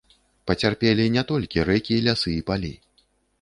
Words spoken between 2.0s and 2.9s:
лясы і палі.